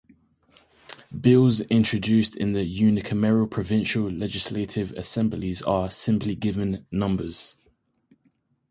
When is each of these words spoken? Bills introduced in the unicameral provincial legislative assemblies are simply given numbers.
Bills 1.15 1.59
introduced 1.61 2.35
in 2.35 2.53
the 2.53 2.65
unicameral 2.65 3.47
provincial 3.47 4.09
legislative 4.09 4.91
assemblies 4.93 5.61
are 5.61 5.91
simply 5.91 6.35
given 6.35 6.87
numbers. 6.89 7.55